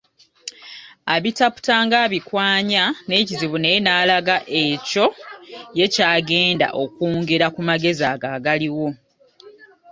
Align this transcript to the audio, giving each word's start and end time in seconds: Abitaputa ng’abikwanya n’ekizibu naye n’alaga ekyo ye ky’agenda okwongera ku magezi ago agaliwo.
Abitaputa 1.15 1.75
ng’abikwanya 1.85 2.83
n’ekizibu 3.07 3.57
naye 3.59 3.77
n’alaga 3.81 4.37
ekyo 4.63 5.05
ye 5.77 5.85
ky’agenda 5.93 6.67
okwongera 6.83 7.47
ku 7.55 7.61
magezi 7.69 8.03
ago 8.13 8.27
agaliwo. 8.37 8.87